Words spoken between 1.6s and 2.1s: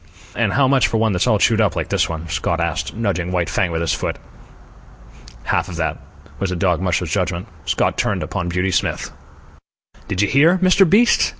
up like this